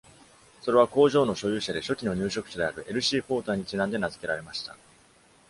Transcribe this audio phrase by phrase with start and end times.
[0.63, 3.01] それは工場の所有者で初期の入植者である L.
[3.03, 3.21] C.
[3.21, 4.75] ポーターにちなんで名付けられました。